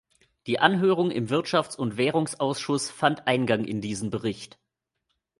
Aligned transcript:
Die 0.47 0.57
Anhörung 0.59 1.11
im 1.11 1.27
Wirtschafts- 1.29 1.75
und 1.77 1.95
Währungsausschuss 1.95 2.89
fand 2.89 3.27
Eingang 3.27 3.65
in 3.65 3.81
diesen 3.81 4.09
Bericht. 4.09 4.57